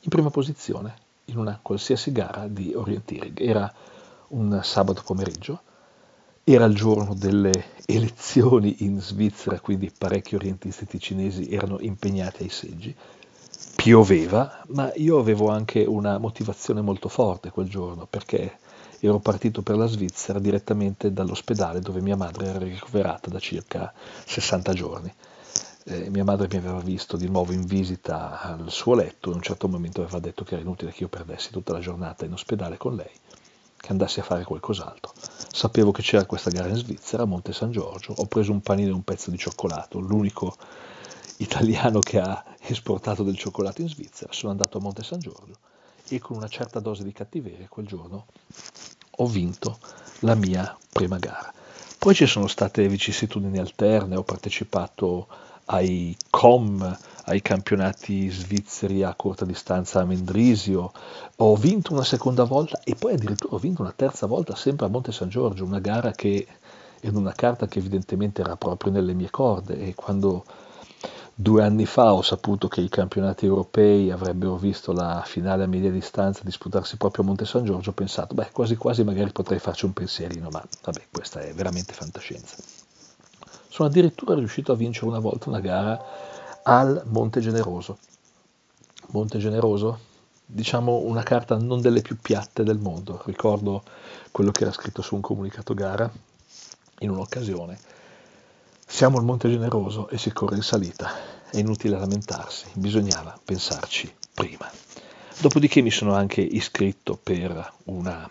[0.00, 0.94] in prima posizione
[1.26, 3.40] in una qualsiasi gara di orienteering.
[3.40, 3.72] Era
[4.28, 5.62] un sabato pomeriggio
[6.52, 7.52] era il giorno delle
[7.86, 12.94] elezioni in Svizzera, quindi parecchi orientisti ticinesi erano impegnati ai seggi.
[13.76, 18.58] Pioveva, ma io avevo anche una motivazione molto forte quel giorno perché
[19.00, 23.92] ero partito per la Svizzera direttamente dall'ospedale dove mia madre era ricoverata da circa
[24.26, 25.14] 60 giorni.
[25.84, 29.40] Eh, mia madre mi aveva visto di nuovo in visita al suo letto a un
[29.40, 32.76] certo momento aveva detto che era inutile che io perdessi tutta la giornata in ospedale
[32.76, 33.10] con lei
[33.80, 35.12] che andassi a fare qualcos'altro.
[35.52, 38.90] Sapevo che c'era questa gara in Svizzera, a Monte San Giorgio, ho preso un panino
[38.90, 40.56] e un pezzo di cioccolato, l'unico
[41.38, 45.56] italiano che ha esportato del cioccolato in Svizzera, sono andato a Monte San Giorgio
[46.08, 48.26] e con una certa dose di cattiveria quel giorno
[49.10, 49.78] ho vinto
[50.20, 51.52] la mia prima gara.
[51.98, 55.26] Poi ci sono state vicissitudini alterne, ho partecipato
[55.66, 60.92] ai COM, ai campionati svizzeri a corta distanza a Mendrisio,
[61.36, 64.88] ho vinto una seconda volta e poi addirittura ho vinto una terza volta sempre a
[64.88, 66.46] Monte San Giorgio, una gara che,
[67.00, 70.44] ed una carta che evidentemente era proprio nelle mie corde e quando
[71.40, 75.90] Due anni fa ho saputo che i campionati europei avrebbero visto la finale a media
[75.90, 79.86] distanza disputarsi proprio a Monte San Giorgio, ho pensato, beh, quasi quasi magari potrei farci
[79.86, 82.56] un pensierino, ma vabbè, questa è veramente fantascienza.
[83.68, 85.98] Sono addirittura riuscito a vincere una volta una gara
[86.70, 87.98] al Monte Generoso.
[89.08, 89.98] Monte Generoso,
[90.46, 93.82] diciamo una carta non delle più piatte del mondo, ricordo
[94.30, 96.10] quello che era scritto su un comunicato gara
[97.00, 97.78] in un'occasione
[98.90, 101.12] siamo al Monte Generoso e si corre in salita.
[101.48, 104.68] È inutile lamentarsi, bisognava pensarci prima.
[105.38, 108.28] Dopodiché mi sono anche iscritto per una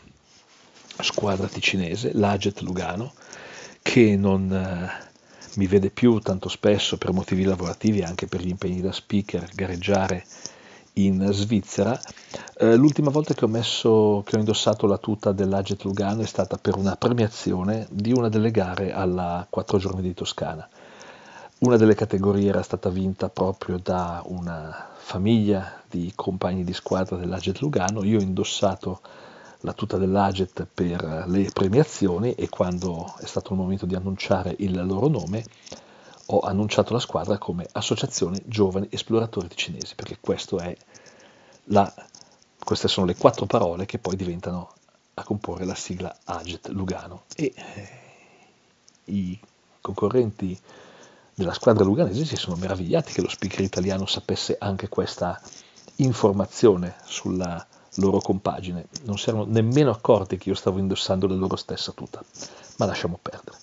[1.00, 3.14] squadra ticinese, l'Aget Lugano,
[3.82, 5.09] che non eh,
[5.60, 9.46] mi vede più tanto spesso per motivi lavorativi e anche per gli impegni da speaker
[9.54, 10.24] gareggiare
[10.94, 12.00] in Svizzera.
[12.58, 16.58] Eh, l'ultima volta che ho, messo, che ho indossato la tuta dell'Aget Lugano è stata
[16.58, 20.66] per una premiazione di una delle gare alla 4 giorni di Toscana.
[21.60, 27.60] Una delle categorie era stata vinta proprio da una famiglia di compagni di squadra dell'Aget
[27.60, 28.06] Lugano.
[28.06, 29.02] Io ho indossato
[29.62, 34.86] la tuta dell'Aget per le premiazioni e quando è stato il momento di annunciare il
[34.86, 35.44] loro nome
[36.32, 40.18] ho annunciato la squadra come Associazione Giovani Esploratori Ticinesi, perché
[41.66, 41.92] la,
[42.64, 44.74] queste sono le quattro parole che poi diventano
[45.16, 47.24] a comporre la sigla Aget Lugano.
[47.36, 47.90] E eh,
[49.06, 49.40] i
[49.82, 50.58] concorrenti
[51.34, 55.42] della squadra luganese si sono meravigliati che lo speaker italiano sapesse anche questa
[55.96, 58.88] informazione sulla loro compagine.
[59.04, 62.24] Non si erano nemmeno accorti che io stavo indossando la loro stessa tuta,
[62.78, 63.58] ma lasciamo perdere.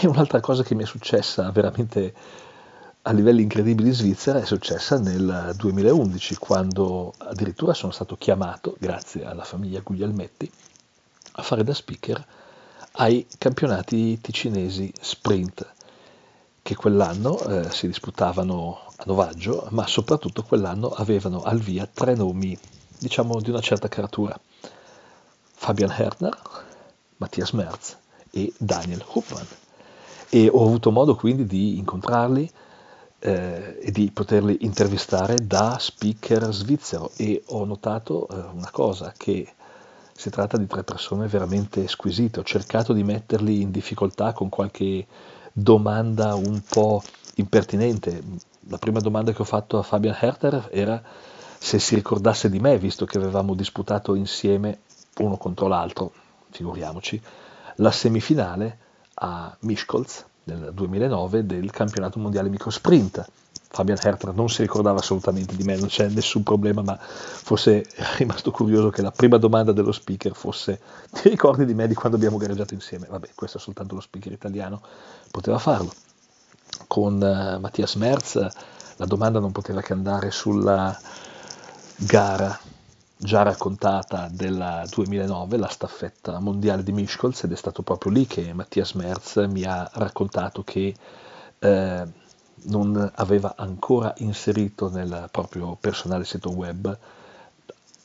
[0.00, 2.14] E un'altra cosa che mi è successa veramente
[3.02, 9.24] a livelli incredibili in Svizzera è successa nel 2011, quando addirittura sono stato chiamato, grazie
[9.24, 10.50] alla famiglia Guglielmetti,
[11.32, 12.22] a fare da speaker
[12.92, 15.66] ai campionati ticinesi sprint,
[16.60, 22.56] che quell'anno eh, si disputavano a Novaggio, ma soprattutto quell'anno avevano al via tre nomi,
[23.00, 24.38] diciamo di una certa caratura.
[25.54, 26.36] Fabian Herner,
[27.16, 27.96] Mattias Merz
[28.30, 29.46] e Daniel Hupman
[30.30, 32.48] e ho avuto modo quindi di incontrarli
[33.18, 39.52] eh, e di poterli intervistare da speaker svizzero e ho notato eh, una cosa che
[40.14, 45.06] si tratta di tre persone veramente squisite, ho cercato di metterli in difficoltà con qualche
[45.52, 47.02] domanda un po'
[47.36, 48.22] impertinente.
[48.68, 51.02] La prima domanda che ho fatto a Fabian Herter era
[51.62, 54.78] se si ricordasse di me, visto che avevamo disputato insieme
[55.18, 56.10] uno contro l'altro,
[56.48, 57.20] figuriamoci,
[57.76, 58.78] la semifinale
[59.16, 63.30] a Miskolc nel 2009 del campionato mondiale microsprint.
[63.72, 67.84] Fabian Herter non si ricordava assolutamente di me, non c'è nessun problema, ma fosse
[68.16, 70.80] rimasto curioso che la prima domanda dello speaker fosse
[71.12, 73.06] ti ricordi di me di quando abbiamo gareggiato insieme?
[73.06, 74.80] Vabbè, questo è soltanto lo speaker italiano,
[75.30, 75.92] poteva farlo.
[76.86, 78.48] Con uh, Mattias Merz
[78.96, 80.98] la domanda non poteva che andare sulla
[82.02, 82.58] gara
[83.16, 88.54] già raccontata del 2009, la staffetta mondiale di Miskolc, ed è stato proprio lì che
[88.54, 90.94] Mattias Merz mi ha raccontato che
[91.58, 92.06] eh,
[92.62, 96.96] non aveva ancora inserito nel proprio personale sito web,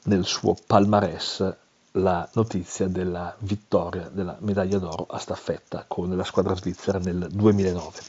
[0.03, 1.55] nel suo palmarès,
[1.93, 7.99] la notizia della vittoria della medaglia d'oro a staffetta con la squadra svizzera nel 2009.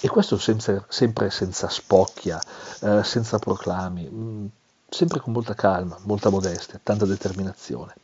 [0.00, 2.40] E questo senza, sempre senza spocchia,
[2.80, 4.50] eh, senza proclami, mh,
[4.92, 7.94] sempre con molta calma, molta modestia, tanta determinazione.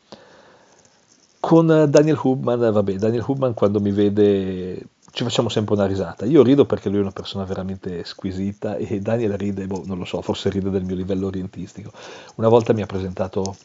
[1.39, 5.87] Con eh, Daniel Hubman, eh, vabbè, Daniel Hubman quando mi vede ci facciamo sempre una
[5.87, 6.25] risata.
[6.25, 10.05] Io rido perché lui è una persona veramente squisita e Daniel ride, boh, non lo
[10.05, 11.93] so, forse ride del mio livello orientistico.
[12.37, 13.57] Una volta mi ha presentato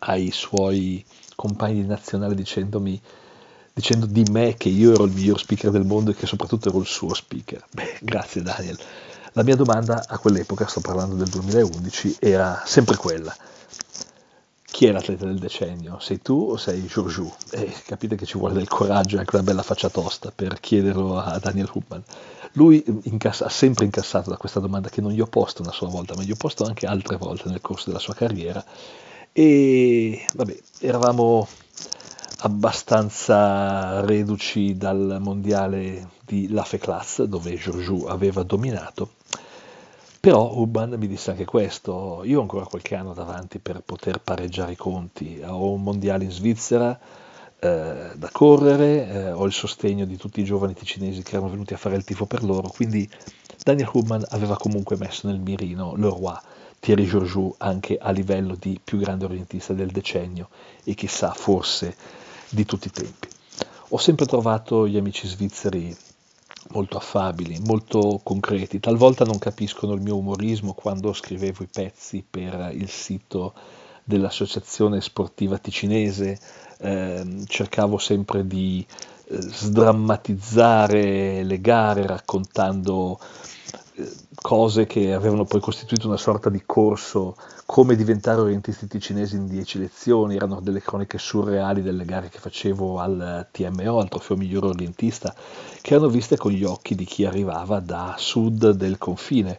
[0.00, 1.04] ai suoi
[1.36, 3.00] compagni di nazionale dicendomi
[3.74, 6.78] dicendo di me che io ero il miglior speaker del mondo e che soprattutto ero
[6.78, 7.64] il suo speaker.
[7.70, 8.78] Beh, grazie Daniel.
[9.34, 13.34] La mia domanda a quell'epoca, sto parlando del 2011, era sempre quella.
[14.62, 15.98] Chi è l'atleta del decennio?
[16.00, 17.32] Sei tu o sei Giorgiù?
[17.50, 21.18] E capite che ci vuole del coraggio e anche una bella faccia tosta per chiederlo
[21.18, 22.02] a Daniel Hubman.
[22.52, 25.90] Lui incassa, ha sempre incassato da questa domanda che non gli ho posto una sola
[25.90, 28.62] volta, ma gli ho posto anche altre volte nel corso della sua carriera
[29.32, 31.48] e vabbè, eravamo
[32.40, 39.20] abbastanza reduci dal mondiale di La Class dove Giorgiù aveva dominato
[40.22, 44.70] però Urban mi disse anche questo, io ho ancora qualche anno davanti per poter pareggiare
[44.70, 46.96] i conti, ho un mondiale in Svizzera
[47.58, 51.74] eh, da correre, eh, ho il sostegno di tutti i giovani ticinesi che erano venuti
[51.74, 53.10] a fare il tifo per loro, quindi
[53.64, 56.36] Daniel Urban aveva comunque messo nel mirino Leroy
[56.78, 60.50] Thierry Georgiou anche a livello di più grande orientista del decennio
[60.84, 61.96] e chissà forse
[62.48, 63.26] di tutti i tempi.
[63.88, 65.92] Ho sempre trovato gli amici svizzeri
[66.70, 72.70] molto affabili, molto concreti, talvolta non capiscono il mio umorismo quando scrivevo i pezzi per
[72.74, 73.54] il sito
[74.04, 76.38] dell'associazione sportiva ticinese,
[76.78, 78.84] eh, cercavo sempre di
[79.40, 83.18] sdrammatizzare le gare raccontando
[84.40, 89.78] cose che avevano poi costituito una sorta di corso come diventare orientisti ticinesi in 10
[89.78, 95.34] lezioni, erano delle croniche surreali delle gare che facevo al TMO, al trofeo miglior orientista,
[95.80, 99.58] che erano viste con gli occhi di chi arrivava da sud del confine.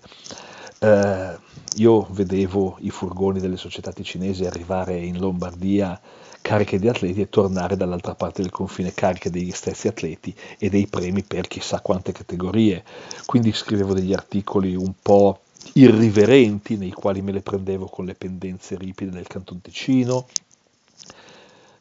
[0.80, 1.38] Eh,
[1.78, 5.99] io vedevo i furgoni delle società ticinesi arrivare in Lombardia
[6.44, 10.86] cariche di atleti e tornare dall'altra parte del confine cariche degli stessi atleti e dei
[10.88, 12.84] premi per chissà quante categorie.
[13.26, 15.39] Quindi scrivevo degli articoli un po'
[15.74, 20.28] irriverenti nei quali me le prendevo con le pendenze ripide del Canton Ticino,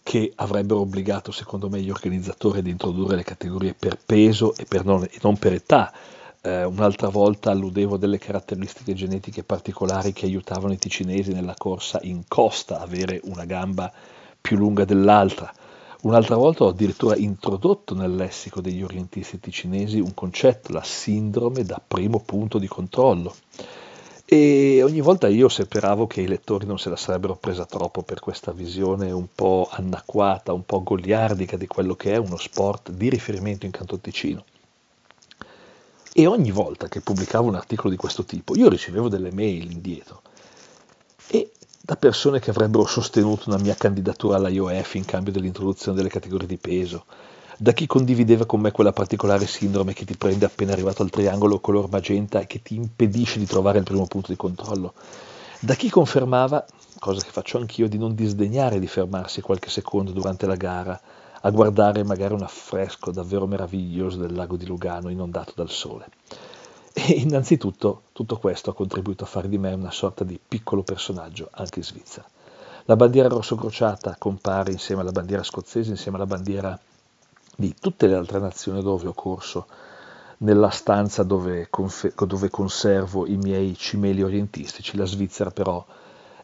[0.05, 4.85] che avrebbero obbligato secondo me gli organizzatori ad introdurre le categorie per peso e, per
[4.85, 5.93] non, e non, per età.
[6.41, 12.23] Eh, un'altra volta alludevo delle caratteristiche genetiche particolari che aiutavano i ticinesi nella corsa in
[12.29, 13.93] costa, avere una gamba
[14.43, 15.51] più lunga dell'altra.
[16.03, 21.81] Un'altra volta ho addirittura introdotto nel lessico degli orientisti ticinesi un concetto, la sindrome da
[21.87, 23.33] primo punto di controllo.
[24.25, 28.19] E ogni volta io speravo che i lettori non se la sarebbero presa troppo per
[28.19, 33.09] questa visione un po' anacquata, un po' goliardica di quello che è uno sport di
[33.09, 34.45] riferimento in Canton Ticino.
[36.15, 40.23] E ogni volta che pubblicavo un articolo di questo tipo, io ricevevo delle mail indietro.
[41.29, 41.53] E
[41.93, 46.57] da persone che avrebbero sostenuto una mia candidatura all'IOF in cambio dell'introduzione delle categorie di
[46.57, 47.05] peso,
[47.59, 51.61] da chi condivideva con me quella particolare sindrome che ti prende appena arrivato al triangolo
[51.61, 54.95] color magenta e che ti impedisce di trovare il primo punto di controllo,
[55.61, 56.65] da chi confermava,
[56.99, 60.99] cosa che faccio anch'io, di non disdegnare di fermarsi qualche secondo durante la gara
[61.43, 66.07] a guardare magari un affresco davvero meraviglioso del lago di Lugano inondato dal sole.
[66.95, 71.49] E innanzitutto tutto questo ha contribuito a fare di me una sorta di piccolo personaggio
[71.53, 72.29] anche in Svizzera.
[72.85, 76.79] La bandiera rosso-crociata compare insieme alla bandiera scozzese, insieme alla bandiera
[77.57, 79.67] di tutte le altre nazioni dove ho corso,
[80.39, 84.97] nella stanza dove, confe- dove conservo i miei cimeli orientistici.
[84.97, 85.85] La Svizzera però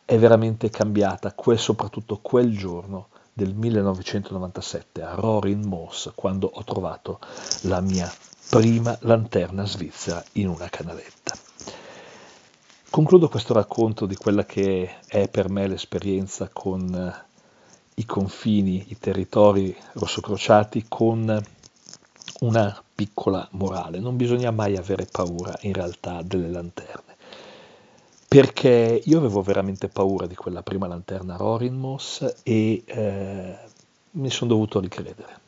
[0.05, 7.19] è veramente cambiata, quel, soprattutto quel giorno del 1997 a Rorin Moss, quando ho trovato
[7.63, 8.11] la mia
[8.49, 11.37] prima lanterna svizzera in una canaletta.
[12.89, 17.27] Concludo questo racconto di quella che è per me l'esperienza con eh,
[17.97, 21.45] i confini, i territori rossocrociati con
[22.41, 23.99] una piccola morale.
[23.99, 27.17] Non bisogna mai avere paura in realtà delle lanterne,
[28.27, 33.59] perché io avevo veramente paura di quella prima lanterna Rorinmos e eh,
[34.13, 35.48] mi sono dovuto ricredere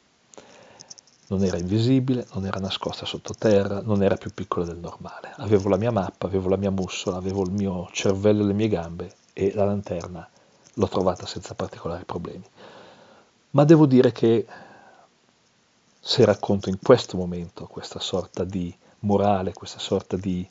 [1.31, 5.33] non era invisibile, non era nascosta sottoterra, non era più piccola del normale.
[5.37, 8.69] Avevo la mia mappa, avevo la mia bussola, avevo il mio cervello e le mie
[8.69, 10.29] gambe e la lanterna
[10.75, 12.45] l'ho trovata senza particolari problemi.
[13.51, 14.47] Ma devo dire che
[16.01, 20.47] se racconto in questo momento questa sorta di morale, questa sorta di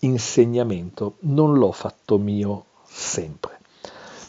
[0.00, 3.60] insegnamento, non l'ho fatto mio sempre,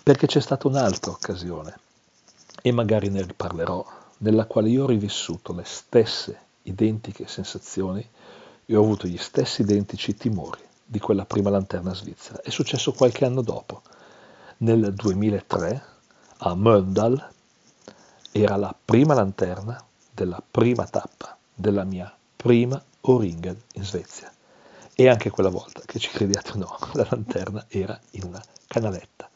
[0.01, 1.77] perché c'è stata un'altra occasione
[2.61, 8.07] e magari ne riparlerò nella quale io ho rivissuto le stesse identiche sensazioni
[8.65, 12.41] e ho avuto gli stessi identici timori di quella prima lanterna svizzera.
[12.41, 13.81] È successo qualche anno dopo,
[14.57, 15.83] nel 2003,
[16.37, 17.27] a Mölndal,
[18.31, 24.31] era la prima lanterna della prima tappa della mia prima O-Ringen in Svezia.
[24.93, 29.29] E anche quella volta, che ci crediate o no, la lanterna era in una canaletta.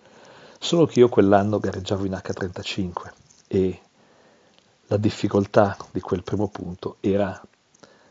[0.59, 3.11] Solo che io quell'anno gareggiavo in H35
[3.47, 3.81] e
[4.93, 7.41] la difficoltà di quel primo punto era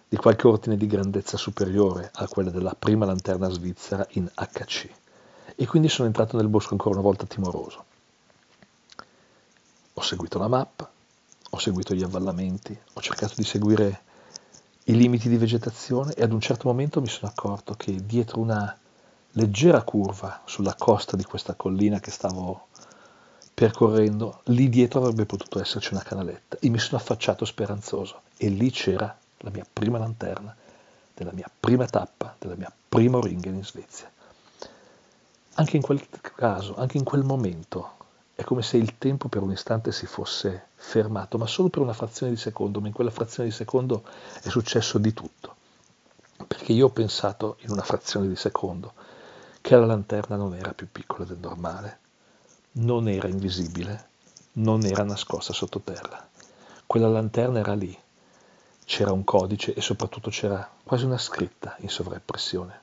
[0.08, 4.90] di qualche ordine di grandezza superiore a quella della prima lanterna svizzera in HC
[5.54, 7.84] e quindi sono entrato nel bosco ancora una volta timoroso.
[9.94, 10.90] Ho seguito la mappa,
[11.50, 14.00] ho seguito gli avvallamenti, ho cercato di seguire
[14.86, 18.76] i limiti di vegetazione e ad un certo momento mi sono accorto che dietro una
[19.34, 22.66] leggera curva sulla costa di questa collina che stavo
[23.62, 26.56] percorrendo, lì dietro avrebbe potuto esserci una canaletta.
[26.58, 30.52] E mi sono affacciato speranzoso e lì c'era la mia prima lanterna
[31.14, 34.10] della mia prima tappa, della mia prima Ringen in Svezia.
[35.54, 36.04] Anche in quel
[36.34, 37.90] caso, anche in quel momento,
[38.34, 41.92] è come se il tempo per un istante si fosse fermato, ma solo per una
[41.92, 44.02] frazione di secondo, ma in quella frazione di secondo
[44.42, 45.54] è successo di tutto.
[46.48, 48.92] Perché io ho pensato in una frazione di secondo
[49.60, 52.00] che la lanterna non era più piccola del normale,
[52.72, 54.08] non era invisibile,
[54.52, 56.28] non era nascosta sottoterra.
[56.86, 57.96] Quella lanterna era lì,
[58.84, 62.80] c'era un codice e soprattutto c'era quasi una scritta in sovraimpressione.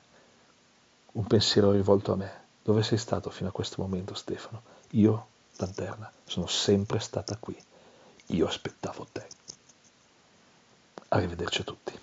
[1.12, 2.38] Un pensiero rivolto a me.
[2.62, 4.62] Dove sei stato fino a questo momento, Stefano?
[4.90, 5.26] Io,
[5.56, 7.56] lanterna, sono sempre stata qui.
[8.26, 9.26] Io aspettavo te.
[11.08, 11.98] Arrivederci a tutti.